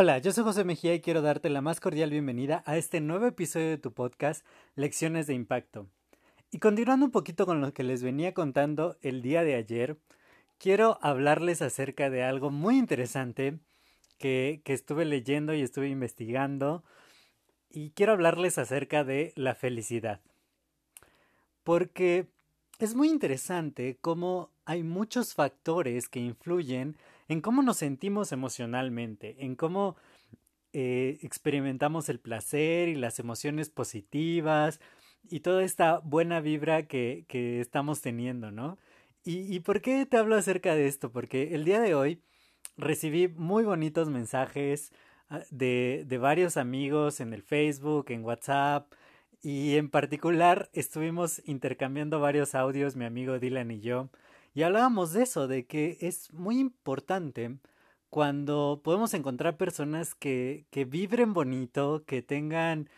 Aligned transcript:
Hola, 0.00 0.18
yo 0.18 0.30
soy 0.30 0.44
José 0.44 0.62
Mejía 0.62 0.94
y 0.94 1.00
quiero 1.00 1.22
darte 1.22 1.50
la 1.50 1.60
más 1.60 1.80
cordial 1.80 2.10
bienvenida 2.10 2.62
a 2.66 2.76
este 2.76 3.00
nuevo 3.00 3.26
episodio 3.26 3.66
de 3.66 3.78
tu 3.78 3.92
podcast 3.92 4.46
Lecciones 4.76 5.26
de 5.26 5.34
Impacto. 5.34 5.88
Y 6.52 6.60
continuando 6.60 7.06
un 7.06 7.10
poquito 7.10 7.46
con 7.46 7.60
lo 7.60 7.74
que 7.74 7.82
les 7.82 8.04
venía 8.04 8.32
contando 8.32 8.96
el 9.02 9.22
día 9.22 9.42
de 9.42 9.56
ayer, 9.56 9.98
quiero 10.56 11.00
hablarles 11.02 11.62
acerca 11.62 12.10
de 12.10 12.22
algo 12.22 12.52
muy 12.52 12.78
interesante 12.78 13.58
que, 14.18 14.60
que 14.64 14.72
estuve 14.72 15.04
leyendo 15.04 15.52
y 15.52 15.62
estuve 15.62 15.88
investigando 15.88 16.84
y 17.68 17.90
quiero 17.90 18.12
hablarles 18.12 18.56
acerca 18.58 19.02
de 19.02 19.32
la 19.34 19.56
felicidad. 19.56 20.20
Porque 21.64 22.28
es 22.78 22.94
muy 22.94 23.08
interesante 23.08 23.98
cómo 24.00 24.52
hay 24.64 24.84
muchos 24.84 25.34
factores 25.34 26.08
que 26.08 26.20
influyen 26.20 26.96
en 27.28 27.40
cómo 27.40 27.62
nos 27.62 27.78
sentimos 27.78 28.32
emocionalmente, 28.32 29.36
en 29.44 29.54
cómo 29.56 29.96
eh, 30.72 31.18
experimentamos 31.22 32.08
el 32.08 32.20
placer 32.20 32.88
y 32.88 32.94
las 32.94 33.18
emociones 33.18 33.70
positivas 33.70 34.80
y 35.30 35.40
toda 35.40 35.64
esta 35.64 35.98
buena 36.00 36.40
vibra 36.40 36.86
que, 36.86 37.26
estamos 37.60 38.00
teniendo, 38.00 38.50
¿no? 38.50 38.78
¿Y, 39.24 39.54
¿Y 39.54 39.60
por 39.60 39.80
qué 39.82 40.06
te 40.06 40.16
hablo 40.16 40.36
acerca 40.36 40.74
de 40.74 40.86
esto? 40.86 41.12
Porque 41.12 41.54
el 41.54 41.64
día 41.64 41.80
de 41.80 41.94
hoy 41.94 42.22
recibí 42.76 43.28
muy 43.28 43.64
bonitos 43.64 44.08
mensajes 44.10 44.92
ah, 45.28 45.42
de 45.50 46.18
varios 46.20 46.56
amigos 46.56 47.20
en 47.20 47.34
el 47.34 47.42
Facebook, 47.42 48.06
en 48.10 48.24
WhatsApp, 48.24 48.92
y 49.42 49.76
en 49.76 49.88
particular 49.90 50.68
estuvimos 50.72 51.42
intercambiando 51.46 52.20
varios 52.20 52.54
audios, 52.54 52.96
mi 52.96 53.04
amigo 53.04 53.38
Dylan 53.38 53.70
y 53.70 53.80
yo, 53.80 54.10
y 54.54 54.62
hablábamos 54.62 55.12
de 55.12 55.22
eso, 55.22 55.48
de 55.48 55.66
que 55.66 55.98
es 56.00 56.32
muy 56.32 56.58
importante 56.58 57.58
cuando 58.10 58.80
podemos 58.82 59.14
encontrar 59.14 59.56
personas 59.56 60.14
que, 60.14 60.66
que 60.70 60.84
vibren 60.84 61.34
bonito, 61.34 62.04
que 62.06 62.22
tengan 62.22 62.88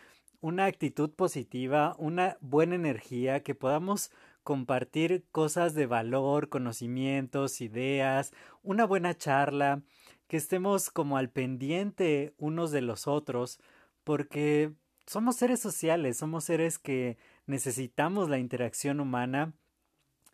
una 0.40 0.66
actitud 0.66 1.10
positiva, 1.10 1.94
una 1.98 2.38
buena 2.40 2.74
energía, 2.74 3.42
que 3.42 3.54
podamos 3.54 4.10
compartir 4.42 5.24
cosas 5.32 5.74
de 5.74 5.86
valor, 5.86 6.48
conocimientos, 6.48 7.60
ideas, 7.60 8.32
una 8.62 8.86
buena 8.86 9.14
charla, 9.16 9.82
que 10.28 10.36
estemos 10.36 10.90
como 10.90 11.16
al 11.18 11.30
pendiente 11.30 12.34
unos 12.38 12.70
de 12.70 12.82
los 12.82 13.06
otros, 13.06 13.60
porque 14.04 14.72
somos 15.06 15.36
seres 15.36 15.60
sociales, 15.60 16.16
somos 16.18 16.44
seres 16.44 16.78
que 16.78 17.18
necesitamos 17.46 18.28
la 18.28 18.38
interacción 18.38 19.00
humana 19.00 19.52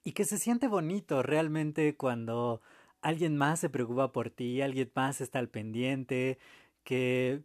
y 0.07 0.13
que 0.13 0.25
se 0.25 0.39
siente 0.39 0.69
bonito 0.69 1.25
realmente 1.25 1.97
cuando 1.97 2.63
alguien 3.03 3.37
más 3.37 3.59
se 3.59 3.69
preocupa 3.69 4.13
por 4.13 4.31
ti, 4.31 4.63
alguien 4.63 4.89
más 4.95 5.21
está 5.21 5.41
al 5.41 5.49
pendiente, 5.49 6.39
que 6.85 7.43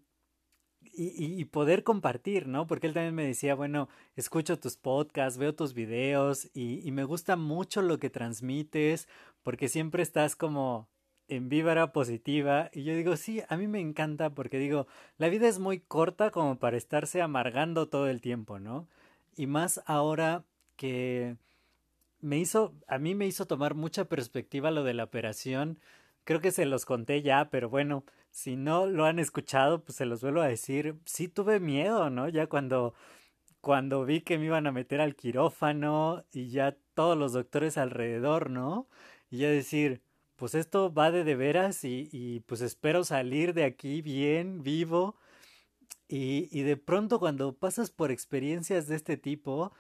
y, 0.94 1.44
poder 1.46 1.84
compartir, 1.84 2.48
¿no? 2.48 2.68
Porque 2.68 2.86
él 2.86 2.94
también 2.94 3.16
me 3.16 3.26
decía, 3.26 3.56
bueno, 3.56 3.90
escucho 4.16 4.60
tus 4.60 4.78
podcasts, 4.78 5.40
veo 5.40 5.56
tus 5.56 5.74
videos 5.74 6.52
y, 6.54 6.92
me 6.92 7.04
gusta 7.04 7.36
mucho 7.36 7.82
lo 7.82 7.98
que 7.98 8.12
transmites 8.12 9.08
porque 9.42 9.68
siempre 9.68 10.04
estás 10.04 10.36
como 10.36 10.88
en 11.30 11.50
víbara 11.50 11.92
positiva 11.92 12.70
y 12.74 12.84
yo 12.84 12.94
digo, 12.96 13.16
sí, 13.18 13.42
a 13.50 13.58
mí 13.58 13.68
me 13.68 13.80
encanta 13.80 14.30
porque 14.36 14.60
digo, 14.60 14.86
la 15.18 15.30
vida 15.30 15.48
es 15.48 15.58
muy 15.58 15.80
corta 15.80 16.30
como 16.30 16.60
para 16.60 16.78
estarse 16.78 17.24
amargando 17.24 17.88
todo 17.90 18.08
el 18.08 18.22
tiempo, 18.22 18.60
¿no? 18.60 18.88
Y 19.36 19.48
más 19.48 19.82
ahora 19.88 20.44
que 20.76 21.38
me 22.22 22.38
hizo, 22.40 22.74
a 22.88 22.98
mí 23.00 23.16
me 23.16 23.28
hizo 23.28 23.46
tomar 23.48 23.76
mucha 23.76 24.06
perspectiva 24.06 24.72
lo 24.72 24.84
de 24.84 24.94
la 24.94 25.04
operación. 25.06 25.80
Creo 26.24 26.42
que 26.42 26.52
se 26.52 26.66
los 26.66 26.86
conté 26.86 27.22
ya, 27.22 27.50
pero 27.50 27.70
bueno, 27.70 28.06
si 28.32 28.56
no 28.56 28.86
lo 28.88 29.06
han 29.06 29.20
escuchado, 29.20 29.84
pues 29.84 29.98
se 29.98 30.06
los 30.06 30.22
vuelvo 30.22 30.42
a 30.42 30.48
decir. 30.48 30.96
Sí 31.06 31.28
tuve 31.28 31.60
miedo, 31.60 32.10
¿no? 32.10 32.30
Ya 32.30 32.48
cuando, 32.48 32.94
cuando 33.62 34.06
vi 34.06 34.22
que 34.22 34.38
me 34.38 34.46
iban 34.46 34.68
a 34.68 34.72
meter 34.72 35.02
al 35.02 35.16
quirófano 35.16 36.26
y 36.32 36.50
ya 36.50 36.78
todos 36.94 37.18
los 37.18 37.34
doctores 37.34 37.78
alrededor, 37.78 38.50
¿no? 38.50 38.88
Y 39.30 39.40
ya 39.40 39.50
decir, 39.50 40.04
pues 40.36 40.56
esto 40.56 40.94
va 40.94 41.12
de 41.12 41.24
de 41.24 41.36
veras 41.36 41.84
y, 41.84 42.10
y 42.12 42.42
pues 42.42 42.62
espero 42.62 43.04
salir 43.04 43.54
de 43.54 43.66
aquí 43.66 44.02
bien, 44.02 44.64
vivo. 44.64 45.18
Y, 46.08 46.50
y 46.52 46.64
de 46.64 46.78
pronto 46.78 47.20
cuando 47.20 47.58
pasas 47.58 47.90
por 47.92 48.12
experiencias 48.12 48.88
de 48.88 48.96
este 48.96 49.18
tipo, 49.18 49.74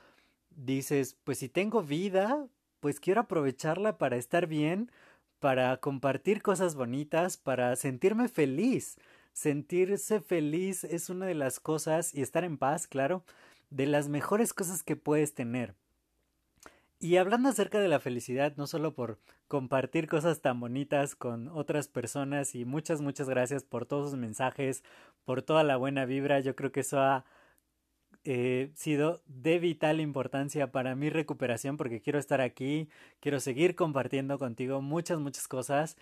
dices, 0.56 1.17
pues 1.23 1.39
si 1.39 1.50
tengo 1.50 1.84
vida, 1.84 2.47
pues 2.79 3.00
quiero 3.00 3.22
aprovecharla 3.22 3.97
para 3.97 4.17
estar 4.17 4.47
bien, 4.47 4.91
para 5.39 5.78
compartir 5.78 6.41
cosas 6.41 6.75
bonitas, 6.75 7.38
para 7.38 7.75
sentirme 7.75 8.28
feliz. 8.28 8.97
Sentirse 9.34 10.19
feliz 10.22 10.84
es 10.84 11.09
una 11.09 11.25
de 11.25 11.35
las 11.35 11.59
cosas, 11.59 12.13
y 12.13 12.22
estar 12.22 12.44
en 12.44 12.57
paz, 12.57 12.88
claro, 12.88 13.23
de 13.69 13.88
las 13.88 14.09
mejores 14.09 14.53
cosas 14.53 14.84
que 14.84 14.95
puedes 14.95 15.34
tener. 15.34 15.75
Y 17.00 17.17
hablando 17.17 17.50
acerca 17.50 17.79
de 17.79 17.88
la 17.88 18.00
felicidad, 18.00 18.53
no 18.57 18.67
solo 18.67 18.94
por 18.94 19.17
compartir 19.47 20.07
cosas 20.07 20.41
tan 20.41 20.59
bonitas 20.59 21.16
con 21.16 21.47
otras 21.47 21.88
personas 21.88 22.53
y 22.53 22.63
muchas, 22.63 23.01
muchas 23.01 23.28
gracias 23.28 23.63
por 23.63 23.88
todos 23.88 24.11
sus 24.11 24.19
mensajes, 24.19 24.84
por 25.25 25.41
toda 25.41 25.63
la 25.63 25.78
buena 25.78 26.06
vibra, 26.06 26.40
yo 26.41 26.56
creo 26.56 26.72
que 26.72 26.81
eso 26.81 27.00
ha 27.00 27.25
eh, 28.23 28.71
sido 28.75 29.21
de 29.25 29.59
vital 29.59 29.99
importancia 29.99 30.71
para 30.71 30.95
mi 30.95 31.09
recuperación 31.09 31.77
porque 31.77 32.01
quiero 32.01 32.19
estar 32.19 32.41
aquí, 32.41 32.89
quiero 33.19 33.39
seguir 33.39 33.75
compartiendo 33.75 34.37
contigo 34.37 34.81
muchas, 34.81 35.19
muchas 35.19 35.47
cosas 35.47 35.97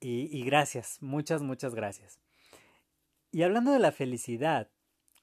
y, 0.00 0.28
y 0.36 0.44
gracias, 0.44 0.98
muchas, 1.00 1.42
muchas 1.42 1.74
gracias. 1.74 2.20
Y 3.32 3.42
hablando 3.42 3.72
de 3.72 3.78
la 3.78 3.92
felicidad, 3.92 4.68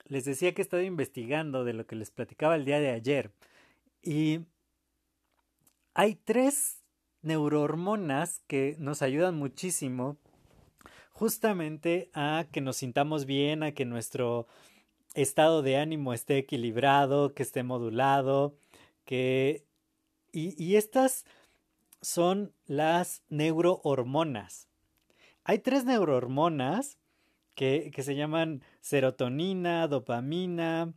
les 0.05 0.25
decía 0.25 0.53
que 0.53 0.61
he 0.61 0.63
estado 0.63 0.83
investigando 0.83 1.63
de 1.63 1.73
lo 1.73 1.85
que 1.85 1.95
les 1.95 2.11
platicaba 2.11 2.55
el 2.55 2.65
día 2.65 2.79
de 2.79 2.89
ayer 2.89 3.31
y 4.01 4.41
hay 5.93 6.15
tres 6.15 6.81
neurohormonas 7.21 8.41
que 8.47 8.75
nos 8.79 9.01
ayudan 9.01 9.35
muchísimo 9.35 10.17
justamente 11.11 12.09
a 12.13 12.47
que 12.51 12.61
nos 12.61 12.77
sintamos 12.77 13.25
bien, 13.25 13.61
a 13.61 13.73
que 13.73 13.83
nuestro 13.85 14.47
estado 15.13 15.61
de 15.61 15.77
ánimo 15.77 16.13
esté 16.13 16.37
equilibrado, 16.37 17.33
que 17.33 17.43
esté 17.43 17.63
modulado, 17.63 18.57
que... 19.05 19.65
Y, 20.31 20.75
estas 20.75 21.25
son 22.01 22.53
las 22.67 23.23
neurohormonas. 23.29 24.67
Hay 25.43 25.59
tres 25.59 25.85
neurohormonas 25.85 26.99
que, 27.55 27.89
que 27.93 28.03
se 28.03 28.15
llaman 28.15 28.63
serotonina, 28.79 29.87
dopamina, 29.87 30.93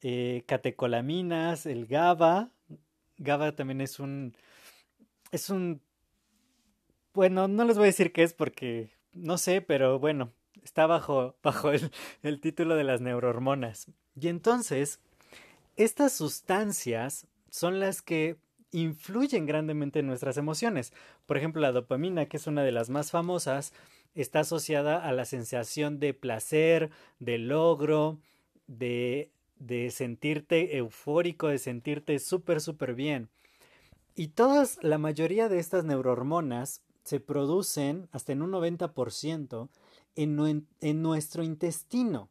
eh, 0.00 0.44
catecolaminas, 0.46 1.66
el 1.66 1.86
GABA. 1.86 2.50
GABA 3.18 3.54
también 3.54 3.82
es 3.82 4.00
un... 4.00 4.34
Es 5.30 5.50
un... 5.50 5.82
Bueno, 7.12 7.46
no 7.46 7.64
les 7.64 7.76
voy 7.76 7.84
a 7.84 7.86
decir 7.86 8.12
qué 8.12 8.22
es 8.22 8.32
porque 8.32 8.94
no 9.14 9.38
sé, 9.38 9.60
pero 9.62 9.98
bueno, 9.98 10.32
está 10.64 10.86
bajo, 10.86 11.36
bajo 11.42 11.70
el, 11.70 11.90
el 12.22 12.40
título 12.40 12.74
de 12.74 12.84
las 12.84 13.00
neurohormonas. 13.00 13.86
Y 14.18 14.28
entonces, 14.28 15.00
estas 15.76 16.12
sustancias 16.12 17.26
son 17.50 17.80
las 17.80 18.02
que 18.02 18.36
influyen 18.72 19.46
grandemente 19.46 20.00
en 20.00 20.06
nuestras 20.08 20.36
emociones. 20.36 20.92
Por 21.26 21.36
ejemplo, 21.36 21.62
la 21.62 21.72
dopamina, 21.72 22.26
que 22.26 22.38
es 22.38 22.46
una 22.46 22.64
de 22.64 22.72
las 22.72 22.90
más 22.90 23.12
famosas, 23.12 23.72
está 24.14 24.40
asociada 24.40 25.06
a 25.06 25.12
la 25.12 25.24
sensación 25.24 26.00
de 26.00 26.14
placer, 26.14 26.90
de 27.20 27.38
logro, 27.38 28.18
de, 28.66 29.30
de 29.58 29.90
sentirte 29.90 30.76
eufórico, 30.76 31.48
de 31.48 31.58
sentirte 31.58 32.18
súper, 32.18 32.60
súper 32.60 32.94
bien. 32.94 33.28
Y 34.16 34.28
todas, 34.28 34.78
la 34.82 34.98
mayoría 34.98 35.48
de 35.48 35.58
estas 35.58 35.84
neurohormonas 35.84 36.82
se 37.04 37.20
producen 37.20 38.08
hasta 38.12 38.32
en 38.32 38.42
un 38.42 38.52
90% 38.52 39.68
en, 40.16 41.02
nuestro 41.02 41.42
intestino. 41.42 42.28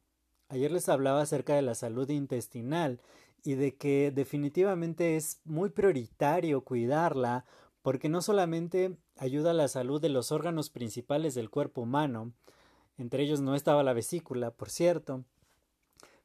Ayer 0.50 0.72
les 0.72 0.90
hablaba 0.90 1.22
acerca 1.22 1.56
de 1.56 1.62
la 1.62 1.76
salud 1.76 2.10
intestinal 2.10 3.02
y 3.44 3.56
de 3.56 3.76
que 3.76 4.12
definitivamente 4.12 5.16
es 5.16 5.42
muy 5.46 5.70
prioritario 5.70 6.62
cuidarla 6.62 7.46
porque 7.82 8.08
no 8.08 8.22
solamente 8.22 8.96
ayuda 9.18 9.52
a 9.52 9.56
la 9.56 9.68
salud 9.68 10.02
de 10.02 10.10
los 10.10 10.32
órganos 10.32 10.70
principales 10.70 11.36
del 11.36 11.50
cuerpo 11.50 11.82
humano, 11.82 12.34
entre 12.98 13.24
ellos 13.24 13.42
no 13.42 13.56
estaba 13.56 13.84
la 13.84 13.94
vesícula, 13.94 14.52
por 14.52 14.70
cierto, 14.70 15.26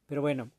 pero 0.05 0.21
bueno, 0.21 0.51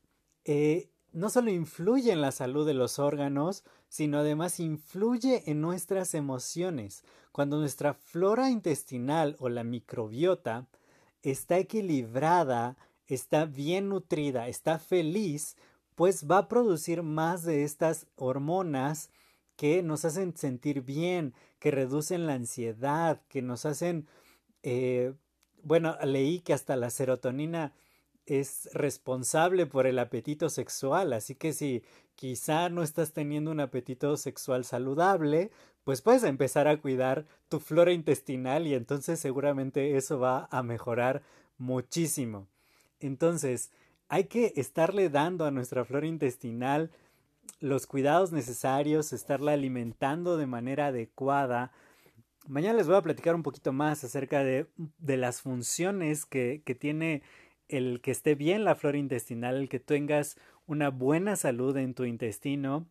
eh, 0.45 0.89
no 1.13 1.29
solo 1.29 1.51
influye 1.51 2.11
en 2.11 2.21
la 2.21 2.31
salud 2.31 2.65
de 2.65 2.73
los 2.73 2.99
órganos, 2.99 3.63
sino 3.89 4.19
además 4.19 4.59
influye 4.59 5.49
en 5.49 5.61
nuestras 5.61 6.13
emociones. 6.13 7.03
Cuando 7.31 7.57
nuestra 7.57 7.93
flora 7.93 8.49
intestinal 8.49 9.35
o 9.39 9.49
la 9.49 9.63
microbiota 9.63 10.67
está 11.23 11.57
equilibrada, 11.57 12.77
está 13.07 13.45
bien 13.45 13.89
nutrida, 13.89 14.47
está 14.47 14.79
feliz, 14.79 15.57
pues 15.95 16.29
va 16.29 16.39
a 16.39 16.47
producir 16.47 17.03
más 17.03 17.43
de 17.43 17.63
estas 17.63 18.07
hormonas 18.15 19.09
que 19.55 19.83
nos 19.83 20.05
hacen 20.05 20.35
sentir 20.35 20.81
bien, 20.81 21.33
que 21.59 21.71
reducen 21.71 22.25
la 22.25 22.33
ansiedad, 22.33 23.21
que 23.27 23.41
nos 23.41 23.65
hacen... 23.65 24.07
Eh, 24.63 25.13
bueno, 25.63 25.95
leí 26.03 26.39
que 26.39 26.53
hasta 26.53 26.75
la 26.75 26.89
serotonina 26.89 27.73
es 28.25 28.69
responsable 28.73 29.65
por 29.65 29.85
el 29.85 29.99
apetito 29.99 30.49
sexual, 30.49 31.13
así 31.13 31.35
que 31.35 31.53
si 31.53 31.83
quizá 32.21 32.69
no 32.69 32.83
estás 32.83 33.13
teniendo 33.13 33.49
un 33.49 33.61
apetito 33.61 34.15
sexual 34.15 34.63
saludable, 34.63 35.49
pues 35.83 36.03
puedes 36.03 36.21
empezar 36.21 36.67
a 36.67 36.77
cuidar 36.77 37.25
tu 37.49 37.59
flora 37.59 37.93
intestinal 37.93 38.67
y 38.67 38.75
entonces 38.75 39.19
seguramente 39.19 39.97
eso 39.97 40.19
va 40.19 40.47
a 40.51 40.61
mejorar 40.61 41.23
muchísimo. 41.57 42.47
Entonces, 42.99 43.71
hay 44.07 44.25
que 44.25 44.53
estarle 44.55 45.09
dando 45.09 45.45
a 45.45 45.51
nuestra 45.51 45.83
flora 45.83 46.05
intestinal 46.05 46.91
los 47.59 47.87
cuidados 47.87 48.31
necesarios, 48.31 49.13
estarla 49.13 49.53
alimentando 49.53 50.37
de 50.37 50.45
manera 50.45 50.87
adecuada. 50.87 51.71
Mañana 52.47 52.77
les 52.77 52.85
voy 52.85 52.97
a 52.97 53.01
platicar 53.01 53.33
un 53.33 53.41
poquito 53.41 53.73
más 53.73 54.03
acerca 54.03 54.43
de, 54.43 54.67
de 54.99 55.17
las 55.17 55.41
funciones 55.41 56.27
que, 56.27 56.61
que 56.65 56.75
tiene 56.75 57.23
el 57.67 57.99
que 58.01 58.11
esté 58.11 58.35
bien 58.35 58.63
la 58.63 58.75
flora 58.75 58.99
intestinal, 58.99 59.55
el 59.55 59.69
que 59.69 59.79
tengas 59.79 60.37
una 60.71 60.89
buena 60.89 61.35
salud 61.35 61.75
en 61.75 61.93
tu 61.93 62.05
intestino 62.05 62.87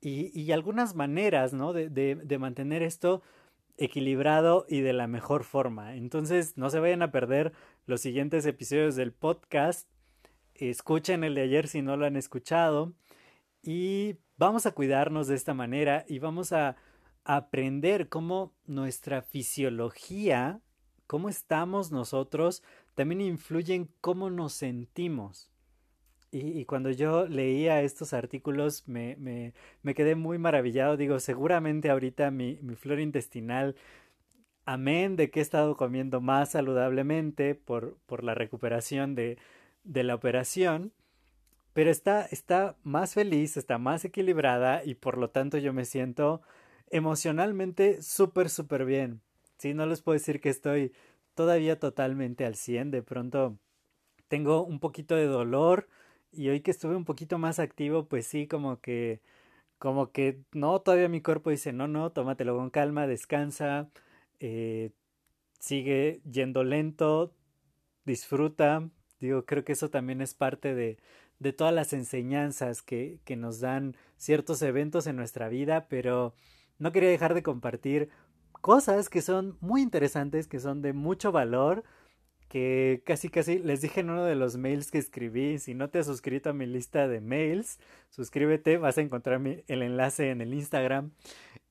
y, 0.00 0.38
y 0.38 0.50
algunas 0.50 0.96
maneras, 0.96 1.52
¿no? 1.52 1.72
De, 1.72 1.88
de, 1.88 2.16
de, 2.16 2.38
mantener 2.38 2.82
esto 2.82 3.22
equilibrado 3.78 4.66
y 4.68 4.80
de 4.80 4.92
la 4.92 5.06
mejor 5.06 5.44
forma. 5.44 5.94
Entonces, 5.94 6.58
no 6.58 6.68
se 6.68 6.80
vayan 6.80 7.02
a 7.02 7.12
perder 7.12 7.52
los 7.86 8.00
siguientes 8.00 8.44
episodios 8.44 8.96
del 8.96 9.12
podcast. 9.12 9.88
Escuchen 10.54 11.22
el 11.22 11.36
de 11.36 11.42
ayer 11.42 11.68
si 11.68 11.80
no 11.80 11.96
lo 11.96 12.06
han 12.06 12.16
escuchado. 12.16 12.92
Y 13.62 14.16
vamos 14.36 14.66
a 14.66 14.72
cuidarnos 14.72 15.28
de 15.28 15.36
esta 15.36 15.54
manera 15.54 16.04
y 16.08 16.18
vamos 16.18 16.52
a 16.52 16.74
aprender 17.24 18.08
cómo 18.08 18.52
nuestra 18.66 19.22
fisiología, 19.22 20.60
cómo 21.06 21.28
estamos 21.28 21.92
nosotros, 21.92 22.64
también 22.96 23.20
influye 23.20 23.76
en 23.76 23.88
cómo 24.00 24.28
nos 24.28 24.54
sentimos. 24.54 25.51
Y, 26.34 26.64
cuando 26.64 26.90
yo 26.90 27.26
leía 27.28 27.82
estos 27.82 28.14
artículos 28.14 28.88
me, 28.88 29.16
me, 29.82 29.94
quedé 29.94 30.14
muy 30.14 30.38
maravillado. 30.38 30.96
Digo, 30.96 31.20
seguramente 31.20 31.90
ahorita 31.90 32.30
mi, 32.30 32.58
mi 32.62 32.74
flora 32.74 33.02
intestinal, 33.02 33.76
amén 34.64 35.16
de 35.16 35.30
que 35.30 35.40
he 35.40 35.42
estado 35.42 35.76
comiendo 35.76 36.22
más 36.22 36.52
saludablemente 36.52 37.54
por, 37.54 37.98
por 38.06 38.24
la 38.24 38.34
recuperación 38.34 39.14
de, 39.14 39.36
de 39.84 40.04
la 40.04 40.14
operación, 40.14 40.92
pero 41.74 41.90
está, 41.90 42.24
está 42.24 42.76
más 42.82 43.12
feliz, 43.12 43.58
está 43.58 43.76
más 43.76 44.04
equilibrada 44.06 44.82
y 44.84 44.94
por 44.94 45.18
lo 45.18 45.28
tanto 45.28 45.58
yo 45.58 45.74
me 45.74 45.84
siento 45.84 46.40
emocionalmente 46.90 48.02
súper, 48.02 48.48
súper 48.48 48.86
bien. 48.86 49.20
Sí, 49.58 49.74
no 49.74 49.84
les 49.84 50.00
puedo 50.00 50.14
decir 50.14 50.40
que 50.40 50.48
estoy 50.48 50.92
todavía 51.34 51.78
totalmente 51.78 52.46
al 52.46 52.56
100. 52.56 52.90
De 52.90 53.02
pronto 53.02 53.58
tengo 54.28 54.64
un 54.64 54.80
poquito 54.80 55.14
de 55.14 55.26
dolor 55.26 55.88
y 56.32 56.48
hoy 56.48 56.60
que 56.60 56.70
estuve 56.70 56.96
un 56.96 57.04
poquito 57.04 57.38
más 57.38 57.58
activo, 57.58 58.06
pues 58.06 58.26
sí, 58.26 58.46
como 58.46 58.80
que, 58.80 59.20
como 59.78 60.12
que 60.12 60.40
no, 60.52 60.80
todavía 60.80 61.08
mi 61.08 61.22
cuerpo 61.22 61.50
dice, 61.50 61.72
no, 61.72 61.88
no, 61.88 62.10
tómatelo 62.12 62.56
con 62.56 62.70
calma, 62.70 63.06
descansa, 63.06 63.90
eh, 64.40 64.90
sigue 65.58 66.20
yendo 66.30 66.64
lento, 66.64 67.34
disfruta. 68.04 68.88
Digo, 69.20 69.44
creo 69.46 69.64
que 69.64 69.72
eso 69.72 69.90
también 69.90 70.20
es 70.20 70.34
parte 70.34 70.74
de, 70.74 70.98
de 71.38 71.52
todas 71.52 71.74
las 71.74 71.92
enseñanzas 71.92 72.82
que, 72.82 73.20
que 73.24 73.36
nos 73.36 73.60
dan 73.60 73.96
ciertos 74.16 74.62
eventos 74.62 75.06
en 75.06 75.16
nuestra 75.16 75.48
vida, 75.48 75.86
pero 75.88 76.34
no 76.78 76.92
quería 76.92 77.10
dejar 77.10 77.34
de 77.34 77.42
compartir 77.42 78.08
cosas 78.52 79.08
que 79.08 79.22
son 79.22 79.56
muy 79.60 79.82
interesantes, 79.82 80.46
que 80.48 80.60
son 80.60 80.82
de 80.82 80.92
mucho 80.92 81.32
valor, 81.32 81.84
que 82.52 83.00
casi 83.06 83.30
casi 83.30 83.60
les 83.60 83.80
dije 83.80 84.00
en 84.00 84.10
uno 84.10 84.26
de 84.26 84.34
los 84.34 84.58
mails 84.58 84.90
que 84.90 84.98
escribí, 84.98 85.58
si 85.58 85.72
no 85.72 85.88
te 85.88 86.00
has 86.00 86.06
suscrito 86.06 86.50
a 86.50 86.52
mi 86.52 86.66
lista 86.66 87.08
de 87.08 87.22
mails, 87.22 87.78
suscríbete, 88.10 88.76
vas 88.76 88.98
a 88.98 89.00
encontrar 89.00 89.40
el 89.42 89.82
enlace 89.82 90.28
en 90.28 90.42
el 90.42 90.52
Instagram. 90.52 91.12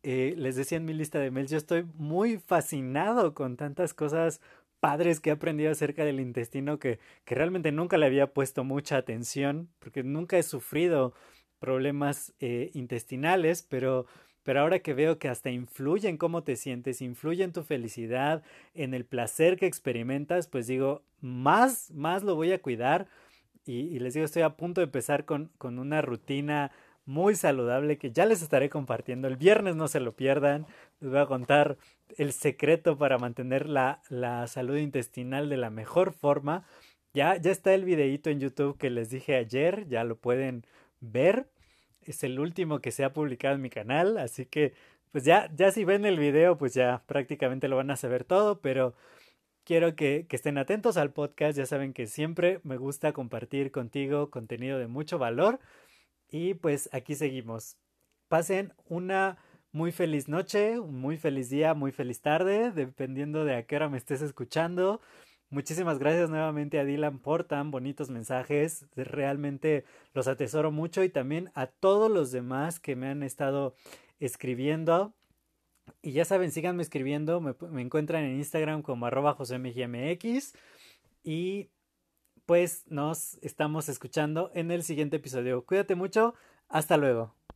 Eh, 0.01 0.33
les 0.37 0.55
decía 0.55 0.79
en 0.79 0.85
mi 0.85 0.95
lista 0.95 1.19
de 1.19 1.29
mails, 1.29 1.51
yo 1.51 1.57
estoy 1.59 1.83
muy 1.93 2.39
fascinado 2.39 3.35
con 3.35 3.57
tantas 3.57 3.93
cosas 3.93 4.41
padres 4.79 5.19
que 5.19 5.29
he 5.29 5.33
aprendido 5.33 5.71
acerca 5.71 6.03
del 6.03 6.19
intestino 6.19 6.79
que, 6.79 6.97
que 7.25 7.35
realmente 7.35 7.71
nunca 7.71 7.99
le 7.99 8.07
había 8.07 8.33
puesto 8.33 8.63
mucha 8.63 8.97
atención, 8.97 9.69
porque 9.77 10.01
nunca 10.01 10.39
he 10.39 10.43
sufrido 10.43 11.13
problemas 11.59 12.33
eh, 12.39 12.71
intestinales, 12.73 13.61
pero 13.61 14.07
pero 14.43 14.61
ahora 14.61 14.79
que 14.79 14.93
veo 14.93 15.19
que 15.19 15.29
hasta 15.29 15.51
influye 15.51 16.09
en 16.09 16.17
cómo 16.17 16.43
te 16.43 16.55
sientes, 16.55 17.01
influye 17.01 17.43
en 17.43 17.53
tu 17.53 17.63
felicidad, 17.63 18.43
en 18.73 18.93
el 18.93 19.05
placer 19.05 19.57
que 19.57 19.67
experimentas, 19.67 20.47
pues 20.47 20.67
digo, 20.67 21.03
más, 21.21 21.91
más 21.91 22.23
lo 22.23 22.35
voy 22.35 22.51
a 22.51 22.61
cuidar. 22.61 23.07
Y, 23.65 23.99
les 23.99 24.15
digo, 24.15 24.25
estoy 24.25 24.41
a 24.41 24.57
punto 24.57 24.81
de 24.81 24.85
empezar 24.85 25.25
con, 25.25 25.51
con 25.57 25.77
una 25.77 26.01
rutina 26.01 26.71
muy 27.05 27.35
saludable 27.35 27.97
que 27.97 28.11
ya 28.11 28.25
les 28.25 28.41
estaré 28.41 28.69
compartiendo. 28.69 29.27
El 29.27 29.37
viernes 29.37 29.75
no 29.75 29.87
se 29.87 29.99
lo 29.99 30.15
pierdan. 30.15 30.65
Les 30.99 31.11
voy 31.11 31.19
a 31.19 31.25
contar 31.25 31.77
el 32.17 32.31
secreto 32.31 32.97
para 32.97 33.17
mantener 33.17 33.67
la, 33.67 34.01
la 34.09 34.47
salud 34.47 34.77
intestinal 34.77 35.49
de 35.49 35.57
la 35.57 35.69
mejor 35.69 36.13
forma. 36.13 36.65
Ya, 37.13 37.35
ya 37.37 37.51
está 37.51 37.73
el 37.73 37.85
videíto 37.85 38.29
en 38.29 38.39
YouTube 38.39 38.77
que 38.77 38.89
les 38.89 39.09
dije 39.09 39.35
ayer, 39.35 39.87
ya 39.87 40.03
lo 40.03 40.15
pueden 40.15 40.65
ver 41.01 41.47
es 42.03 42.23
el 42.23 42.39
último 42.39 42.79
que 42.79 42.91
se 42.91 43.03
ha 43.03 43.13
publicado 43.13 43.55
en 43.55 43.61
mi 43.61 43.69
canal, 43.69 44.17
así 44.17 44.45
que 44.45 44.73
pues 45.11 45.25
ya, 45.25 45.51
ya 45.55 45.71
si 45.71 45.83
ven 45.83 46.05
el 46.05 46.19
video, 46.19 46.57
pues 46.57 46.73
ya 46.73 47.03
prácticamente 47.05 47.67
lo 47.67 47.75
van 47.75 47.91
a 47.91 47.97
saber 47.97 48.23
todo, 48.23 48.61
pero 48.61 48.95
quiero 49.65 49.95
que, 49.95 50.25
que 50.29 50.35
estén 50.35 50.57
atentos 50.57 50.97
al 50.97 51.11
podcast, 51.11 51.57
ya 51.57 51.65
saben 51.65 51.93
que 51.93 52.07
siempre 52.07 52.61
me 52.63 52.77
gusta 52.77 53.13
compartir 53.13 53.71
contigo 53.71 54.29
contenido 54.31 54.79
de 54.79 54.87
mucho 54.87 55.17
valor 55.19 55.59
y 56.29 56.53
pues 56.55 56.89
aquí 56.93 57.15
seguimos. 57.15 57.77
Pasen 58.29 58.73
una 58.87 59.37
muy 59.73 59.91
feliz 59.91 60.27
noche, 60.27 60.79
un 60.79 60.99
muy 60.99 61.17
feliz 61.17 61.49
día, 61.49 61.73
muy 61.73 61.91
feliz 61.91 62.21
tarde, 62.21 62.71
dependiendo 62.71 63.45
de 63.45 63.55
a 63.55 63.63
qué 63.63 63.75
hora 63.75 63.89
me 63.89 63.97
estés 63.97 64.21
escuchando. 64.21 65.01
Muchísimas 65.51 65.99
gracias 65.99 66.29
nuevamente 66.29 66.79
a 66.79 66.85
Dylan 66.85 67.19
por 67.19 67.43
tan 67.43 67.71
bonitos 67.71 68.09
mensajes. 68.09 68.85
Realmente 68.95 69.83
los 70.13 70.29
atesoro 70.29 70.71
mucho 70.71 71.03
y 71.03 71.09
también 71.09 71.51
a 71.55 71.67
todos 71.67 72.09
los 72.09 72.31
demás 72.31 72.79
que 72.79 72.95
me 72.95 73.09
han 73.09 73.21
estado 73.21 73.75
escribiendo. 74.21 75.13
Y 76.01 76.13
ya 76.13 76.23
saben, 76.23 76.51
síganme 76.51 76.83
escribiendo. 76.83 77.41
Me, 77.41 77.81
encuentran 77.81 78.23
en 78.23 78.37
Instagram 78.37 78.81
como 78.81 79.05
arroba 79.07 79.33
josemgmx. 79.33 80.53
Y 81.25 81.69
pues 82.45 82.85
nos 82.87 83.37
estamos 83.41 83.89
escuchando 83.89 84.51
en 84.53 84.71
el 84.71 84.83
siguiente 84.83 85.17
episodio. 85.17 85.65
Cuídate 85.65 85.95
mucho. 85.95 86.33
Hasta 86.69 86.95
luego. 86.95 87.35